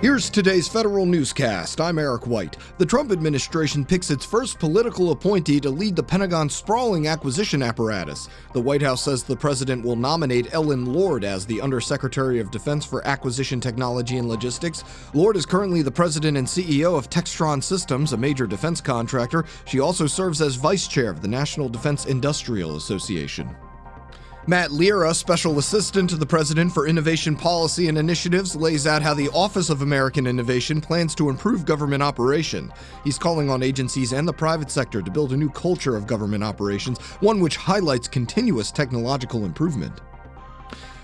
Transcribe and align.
Here's 0.00 0.30
today's 0.30 0.68
federal 0.68 1.06
newscast. 1.06 1.80
I'm 1.80 1.98
Eric 1.98 2.28
White. 2.28 2.56
The 2.78 2.86
Trump 2.86 3.10
administration 3.10 3.84
picks 3.84 4.12
its 4.12 4.24
first 4.24 4.60
political 4.60 5.10
appointee 5.10 5.58
to 5.58 5.70
lead 5.70 5.96
the 5.96 6.04
Pentagon's 6.04 6.54
sprawling 6.54 7.08
acquisition 7.08 7.64
apparatus. 7.64 8.28
The 8.52 8.60
White 8.60 8.80
House 8.80 9.02
says 9.02 9.24
the 9.24 9.34
president 9.34 9.84
will 9.84 9.96
nominate 9.96 10.54
Ellen 10.54 10.86
Lord 10.86 11.24
as 11.24 11.44
the 11.44 11.60
Undersecretary 11.60 12.38
of 12.38 12.52
Defense 12.52 12.84
for 12.84 13.04
Acquisition 13.08 13.60
Technology 13.60 14.18
and 14.18 14.28
Logistics. 14.28 14.84
Lord 15.14 15.36
is 15.36 15.44
currently 15.44 15.82
the 15.82 15.90
president 15.90 16.36
and 16.36 16.46
CEO 16.46 16.96
of 16.96 17.10
Textron 17.10 17.60
Systems, 17.60 18.12
a 18.12 18.16
major 18.16 18.46
defense 18.46 18.80
contractor. 18.80 19.46
She 19.64 19.80
also 19.80 20.06
serves 20.06 20.40
as 20.40 20.54
vice 20.54 20.86
chair 20.86 21.10
of 21.10 21.22
the 21.22 21.28
National 21.28 21.68
Defense 21.68 22.06
Industrial 22.06 22.76
Association. 22.76 23.52
Matt 24.48 24.72
Lira, 24.72 25.12
Special 25.12 25.58
Assistant 25.58 26.08
to 26.08 26.16
the 26.16 26.24
President 26.24 26.72
for 26.72 26.86
Innovation 26.86 27.36
Policy 27.36 27.88
and 27.88 27.98
Initiatives, 27.98 28.56
lays 28.56 28.86
out 28.86 29.02
how 29.02 29.12
the 29.12 29.28
Office 29.34 29.68
of 29.68 29.82
American 29.82 30.26
Innovation 30.26 30.80
plans 30.80 31.14
to 31.16 31.28
improve 31.28 31.66
government 31.66 32.02
operation. 32.02 32.72
He's 33.04 33.18
calling 33.18 33.50
on 33.50 33.62
agencies 33.62 34.14
and 34.14 34.26
the 34.26 34.32
private 34.32 34.70
sector 34.70 35.02
to 35.02 35.10
build 35.10 35.34
a 35.34 35.36
new 35.36 35.50
culture 35.50 35.96
of 35.96 36.06
government 36.06 36.42
operations, 36.42 36.98
one 37.20 37.40
which 37.40 37.56
highlights 37.56 38.08
continuous 38.08 38.72
technological 38.72 39.44
improvement. 39.44 40.00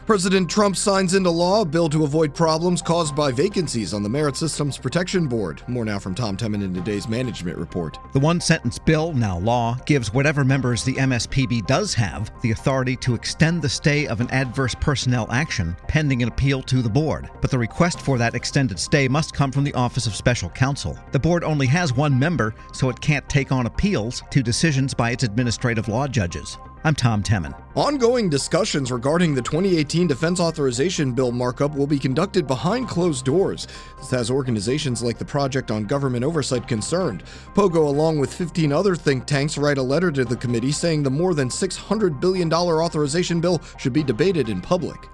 President 0.06 0.50
Trump 0.50 0.76
signs 0.76 1.14
into 1.14 1.30
law 1.30 1.62
a 1.62 1.64
bill 1.64 1.88
to 1.88 2.04
avoid 2.04 2.34
problems 2.34 2.82
caused 2.82 3.16
by 3.16 3.32
vacancies 3.32 3.94
on 3.94 4.02
the 4.02 4.08
Merit 4.08 4.36
Systems 4.36 4.76
Protection 4.76 5.26
Board. 5.26 5.62
More 5.66 5.86
now 5.86 5.98
from 5.98 6.14
Tom 6.14 6.36
Temin 6.36 6.62
in 6.62 6.74
today's 6.74 7.08
management 7.08 7.56
report. 7.56 7.98
The 8.12 8.20
one 8.20 8.38
sentence 8.38 8.78
bill, 8.78 9.14
now 9.14 9.38
law, 9.38 9.78
gives 9.86 10.12
whatever 10.12 10.44
members 10.44 10.84
the 10.84 10.92
MSPB 10.92 11.66
does 11.66 11.94
have 11.94 12.30
the 12.42 12.50
authority 12.50 12.96
to 12.96 13.14
extend 13.14 13.62
the 13.62 13.68
stay 13.70 14.06
of 14.06 14.20
an 14.20 14.30
adverse 14.30 14.74
personnel 14.74 15.26
action 15.32 15.74
pending 15.88 16.22
an 16.22 16.28
appeal 16.28 16.60
to 16.64 16.82
the 16.82 16.90
board. 16.90 17.30
But 17.40 17.50
the 17.50 17.58
request 17.58 18.02
for 18.02 18.18
that 18.18 18.34
extended 18.34 18.78
stay 18.78 19.08
must 19.08 19.32
come 19.32 19.50
from 19.50 19.64
the 19.64 19.74
Office 19.74 20.06
of 20.06 20.14
Special 20.14 20.50
Counsel. 20.50 20.98
The 21.12 21.18
board 21.18 21.44
only 21.44 21.66
has 21.68 21.94
one 21.94 22.18
member, 22.18 22.54
so 22.74 22.90
it 22.90 23.00
can't 23.00 23.26
take 23.30 23.52
on 23.52 23.64
appeals 23.64 24.22
to 24.32 24.42
decisions 24.42 24.92
by 24.92 25.12
its 25.12 25.24
administrative 25.24 25.88
law 25.88 26.06
judges. 26.06 26.58
I'm 26.86 26.94
Tom 26.94 27.22
Temin. 27.22 27.58
Ongoing 27.76 28.28
discussions 28.28 28.92
regarding 28.92 29.34
the 29.34 29.40
2018 29.40 30.06
Defense 30.06 30.38
Authorization 30.38 31.12
Bill 31.12 31.32
markup 31.32 31.74
will 31.74 31.86
be 31.86 31.98
conducted 31.98 32.46
behind 32.46 32.88
closed 32.88 33.24
doors. 33.24 33.66
This 33.96 34.10
has 34.10 34.30
organizations 34.30 35.02
like 35.02 35.16
the 35.16 35.24
Project 35.24 35.70
on 35.70 35.84
Government 35.84 36.24
Oversight 36.24 36.68
concerned. 36.68 37.22
POGO, 37.54 37.86
along 37.88 38.18
with 38.18 38.34
15 38.34 38.70
other 38.70 38.94
think 38.94 39.24
tanks, 39.24 39.56
write 39.56 39.78
a 39.78 39.82
letter 39.82 40.12
to 40.12 40.26
the 40.26 40.36
committee 40.36 40.72
saying 40.72 41.02
the 41.02 41.10
more 41.10 41.32
than 41.32 41.48
$600 41.48 42.20
billion 42.20 42.52
authorization 42.52 43.40
bill 43.40 43.62
should 43.78 43.94
be 43.94 44.02
debated 44.02 44.50
in 44.50 44.60
public. 44.60 45.08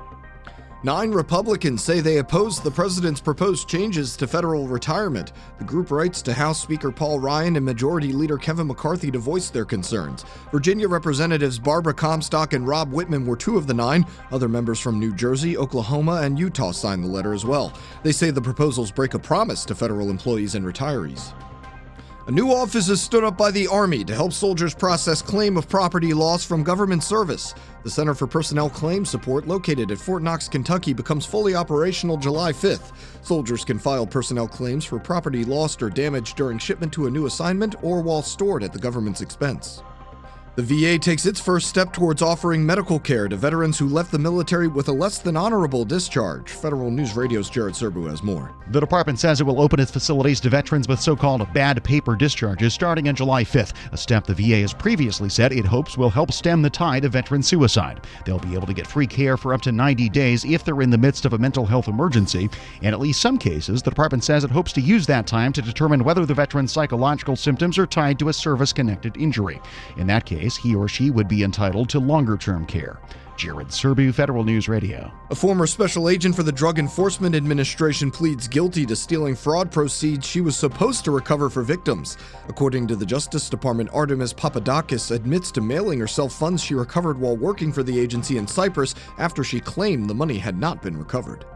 Nine 0.82 1.10
Republicans 1.10 1.84
say 1.84 2.00
they 2.00 2.18
oppose 2.18 2.58
the 2.58 2.70
president's 2.70 3.20
proposed 3.20 3.68
changes 3.68 4.16
to 4.16 4.26
federal 4.26 4.66
retirement. 4.66 5.32
The 5.58 5.64
group 5.64 5.90
writes 5.90 6.22
to 6.22 6.32
House 6.32 6.58
Speaker 6.58 6.90
Paul 6.90 7.20
Ryan 7.20 7.56
and 7.56 7.66
Majority 7.66 8.14
Leader 8.14 8.38
Kevin 8.38 8.68
McCarthy 8.68 9.10
to 9.10 9.18
voice 9.18 9.50
their 9.50 9.66
concerns. 9.66 10.24
Virginia 10.50 10.88
Representatives 10.88 11.58
Barbara 11.58 11.92
Comstock 11.92 12.54
and 12.54 12.66
Rob 12.66 12.92
Wittman 12.92 13.26
were 13.26 13.36
two 13.36 13.58
of 13.58 13.66
the 13.66 13.74
nine. 13.74 14.06
Other 14.32 14.48
members 14.48 14.80
from 14.80 14.98
New 14.98 15.14
Jersey, 15.14 15.58
Oklahoma, 15.58 16.22
and 16.22 16.38
Utah 16.38 16.72
signed 16.72 17.04
the 17.04 17.08
letter 17.08 17.34
as 17.34 17.44
well. 17.44 17.74
They 18.02 18.12
say 18.12 18.30
the 18.30 18.40
proposals 18.40 18.90
break 18.90 19.12
a 19.12 19.18
promise 19.18 19.66
to 19.66 19.74
federal 19.74 20.08
employees 20.08 20.54
and 20.54 20.64
retirees. 20.64 21.34
A 22.30 22.32
new 22.32 22.52
office 22.52 22.88
is 22.88 23.02
stood 23.02 23.24
up 23.24 23.36
by 23.36 23.50
the 23.50 23.66
Army 23.66 24.04
to 24.04 24.14
help 24.14 24.32
soldiers 24.32 24.72
process 24.72 25.20
claim 25.20 25.56
of 25.56 25.68
property 25.68 26.14
loss 26.14 26.44
from 26.44 26.62
government 26.62 27.02
service. 27.02 27.56
The 27.82 27.90
Center 27.90 28.14
for 28.14 28.28
Personnel 28.28 28.70
Claim 28.70 29.04
Support, 29.04 29.48
located 29.48 29.90
at 29.90 29.98
Fort 29.98 30.22
Knox, 30.22 30.48
Kentucky, 30.48 30.92
becomes 30.92 31.26
fully 31.26 31.56
operational 31.56 32.16
July 32.16 32.52
5th. 32.52 32.92
Soldiers 33.22 33.64
can 33.64 33.80
file 33.80 34.06
personnel 34.06 34.46
claims 34.46 34.84
for 34.84 35.00
property 35.00 35.44
lost 35.44 35.82
or 35.82 35.90
damaged 35.90 36.36
during 36.36 36.58
shipment 36.58 36.92
to 36.92 37.08
a 37.08 37.10
new 37.10 37.26
assignment 37.26 37.74
or 37.82 38.00
while 38.00 38.22
stored 38.22 38.62
at 38.62 38.72
the 38.72 38.78
government's 38.78 39.22
expense. 39.22 39.82
The 40.56 40.62
VA 40.64 40.98
takes 40.98 41.26
its 41.26 41.38
first 41.38 41.68
step 41.68 41.92
towards 41.92 42.22
offering 42.22 42.66
medical 42.66 42.98
care 42.98 43.28
to 43.28 43.36
veterans 43.36 43.78
who 43.78 43.86
left 43.86 44.10
the 44.10 44.18
military 44.18 44.66
with 44.66 44.88
a 44.88 44.92
less 44.92 45.20
than 45.20 45.36
honorable 45.36 45.84
discharge. 45.84 46.50
Federal 46.50 46.90
News 46.90 47.14
Radio's 47.14 47.48
Jared 47.48 47.74
Serbu 47.74 48.10
has 48.10 48.24
more. 48.24 48.52
The 48.72 48.80
department 48.80 49.20
says 49.20 49.40
it 49.40 49.44
will 49.44 49.60
open 49.60 49.78
its 49.78 49.92
facilities 49.92 50.40
to 50.40 50.50
veterans 50.50 50.88
with 50.88 51.00
so 51.00 51.14
called 51.14 51.46
bad 51.52 51.82
paper 51.84 52.16
discharges 52.16 52.74
starting 52.74 53.08
on 53.08 53.14
July 53.14 53.44
5th, 53.44 53.74
a 53.92 53.96
step 53.96 54.26
the 54.26 54.34
VA 54.34 54.56
has 54.56 54.74
previously 54.74 55.28
said 55.28 55.52
it 55.52 55.64
hopes 55.64 55.96
will 55.96 56.10
help 56.10 56.32
stem 56.32 56.62
the 56.62 56.70
tide 56.70 57.04
of 57.04 57.12
veteran 57.12 57.44
suicide. 57.44 58.00
They'll 58.26 58.40
be 58.40 58.54
able 58.54 58.66
to 58.66 58.74
get 58.74 58.88
free 58.88 59.06
care 59.06 59.36
for 59.36 59.54
up 59.54 59.62
to 59.62 59.72
90 59.72 60.08
days 60.08 60.44
if 60.44 60.64
they're 60.64 60.82
in 60.82 60.90
the 60.90 60.98
midst 60.98 61.24
of 61.24 61.32
a 61.32 61.38
mental 61.38 61.64
health 61.64 61.86
emergency. 61.86 62.50
In 62.82 62.92
at 62.92 62.98
least 62.98 63.20
some 63.20 63.38
cases, 63.38 63.82
the 63.82 63.90
department 63.90 64.24
says 64.24 64.42
it 64.42 64.50
hopes 64.50 64.72
to 64.72 64.80
use 64.80 65.06
that 65.06 65.28
time 65.28 65.52
to 65.52 65.62
determine 65.62 66.02
whether 66.02 66.26
the 66.26 66.34
veteran's 66.34 66.72
psychological 66.72 67.36
symptoms 67.36 67.78
are 67.78 67.86
tied 67.86 68.18
to 68.18 68.30
a 68.30 68.32
service 68.32 68.72
connected 68.72 69.16
injury. 69.16 69.60
In 69.96 70.08
that 70.08 70.26
case, 70.26 70.39
case, 70.40 70.56
he 70.56 70.74
or 70.74 70.88
she 70.88 71.10
would 71.10 71.28
be 71.28 71.42
entitled 71.42 71.88
to 71.90 71.98
longer 71.98 72.36
term 72.36 72.66
care. 72.66 72.98
Jared 73.36 73.68
Serbu, 73.68 74.12
Federal 74.12 74.44
News 74.44 74.68
Radio. 74.68 75.10
A 75.30 75.34
former 75.34 75.66
special 75.66 76.10
agent 76.10 76.36
for 76.36 76.42
the 76.42 76.52
Drug 76.52 76.78
Enforcement 76.78 77.34
Administration 77.34 78.10
pleads 78.10 78.46
guilty 78.46 78.84
to 78.84 78.94
stealing 78.94 79.34
fraud 79.34 79.72
proceeds 79.72 80.26
she 80.26 80.42
was 80.42 80.56
supposed 80.56 81.04
to 81.04 81.10
recover 81.10 81.48
for 81.48 81.62
victims. 81.62 82.18
According 82.48 82.86
to 82.88 82.96
the 82.96 83.06
Justice 83.06 83.48
Department, 83.48 83.88
Artemis 83.94 84.34
Papadakis 84.34 85.10
admits 85.10 85.50
to 85.52 85.62
mailing 85.62 85.98
herself 85.98 86.34
funds 86.34 86.62
she 86.62 86.74
recovered 86.74 87.18
while 87.18 87.36
working 87.36 87.72
for 87.72 87.82
the 87.82 87.98
agency 87.98 88.36
in 88.36 88.46
Cyprus 88.46 88.94
after 89.16 89.42
she 89.42 89.58
claimed 89.58 90.10
the 90.10 90.14
money 90.14 90.36
had 90.36 90.58
not 90.58 90.82
been 90.82 90.98
recovered 90.98 91.46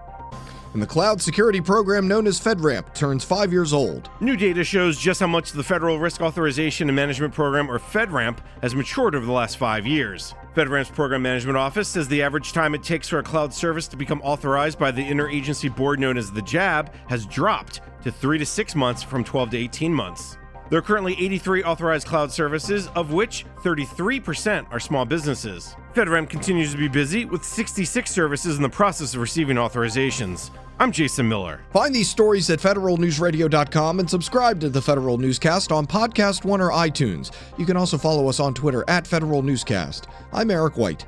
and 0.75 0.83
the 0.83 0.87
cloud 0.87 1.23
security 1.23 1.61
program 1.61 2.07
known 2.07 2.27
as 2.27 2.39
FedRAMP 2.39 2.93
turns 2.95 3.25
five 3.25 3.53
years 3.53 3.73
old. 3.73 4.11
New 4.21 4.37
data 4.37 4.63
shows 4.63 4.99
just 4.99 5.21
how 5.21 5.27
much 5.27 5.53
the 5.53 5.63
Federal 5.63 5.99
Risk 5.99 6.21
Authorization 6.21 6.89
and 6.89 6.97
Management 6.97 7.33
Program, 7.33 7.71
or 7.71 7.79
FedRAMP, 7.79 8.39
has 8.61 8.75
matured 8.75 9.15
over 9.15 9.25
the 9.25 9.33
last 9.33 9.57
five 9.57 9.87
years. 9.87 10.35
FedRAMP's 10.55 10.91
Program 10.91 11.23
Management 11.23 11.57
Office 11.57 11.89
says 11.89 12.09
the 12.09 12.23
average 12.23 12.53
time 12.53 12.75
it 12.75 12.83
takes 12.83 13.09
for 13.09 13.21
a 13.21 13.23
cloud 13.23 13.55
service 13.55 13.87
to 13.89 13.97
become 13.97 14.21
authorized 14.23 14.79
by 14.79 14.91
the 14.91 15.03
interagency 15.03 15.75
board 15.75 16.01
known 16.01 16.19
as 16.19 16.31
the 16.31 16.43
JAB 16.43 16.93
has 17.09 17.25
dropped 17.25 17.81
to 18.03 18.11
three 18.11 18.39
to 18.39 18.47
six 18.47 18.75
months 18.75 19.03
from 19.03 19.25
12 19.25 19.51
to 19.51 19.57
18 19.57 19.95
months. 19.95 20.37
There 20.71 20.79
are 20.79 20.83
currently 20.83 21.13
83 21.13 21.63
authorized 21.63 22.07
cloud 22.07 22.33
services, 22.33 22.89
of 22.97 23.13
which 23.13 23.45
33% 23.63 24.67
are 24.73 24.81
small 24.81 25.05
businesses. 25.05 25.77
FedRAMP 25.95 26.29
continues 26.29 26.73
to 26.73 26.79
be 26.79 26.89
busy, 26.89 27.27
with 27.27 27.45
66 27.45 28.11
services 28.11 28.57
in 28.57 28.63
the 28.63 28.69
process 28.69 29.15
of 29.15 29.21
receiving 29.21 29.57
authorizations. 29.57 30.51
I'm 30.79 30.91
Jason 30.91 31.29
Miller. 31.29 31.61
Find 31.73 31.95
these 31.95 32.11
stories 32.11 32.51
at 32.51 32.59
federalnewsradio.com 32.59 34.01
and 34.01 34.11
subscribe 34.11 34.61
to 34.61 34.69
the 34.69 34.83
Federal 34.83 35.19
Newscast 35.19 35.71
on 35.71 35.87
Podcast 35.87 36.45
One 36.45 36.61
or 36.61 36.71
iTunes. 36.71 37.31
You 37.57 37.65
can 37.65 37.77
also 37.77 37.97
follow 37.97 38.29
us 38.29 38.41
on 38.41 38.55
Twitter 38.55 38.85
at 38.89 39.07
Federal 39.07 39.43
Newscast. 39.43 40.09
I'm 40.33 40.51
Eric 40.51 40.77
White. 40.77 41.05